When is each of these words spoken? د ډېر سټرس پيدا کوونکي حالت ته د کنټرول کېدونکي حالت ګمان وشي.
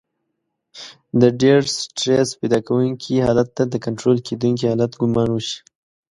د 1.21 1.23
ډېر 1.41 1.59
سټرس 1.77 2.29
پيدا 2.39 2.59
کوونکي 2.67 3.13
حالت 3.25 3.49
ته 3.57 3.63
د 3.67 3.75
کنټرول 3.85 4.17
کېدونکي 4.27 4.65
حالت 4.71 4.91
ګمان 5.01 5.29
وشي. 5.31 5.57